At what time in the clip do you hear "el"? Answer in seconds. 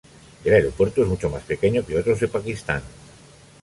0.43-0.55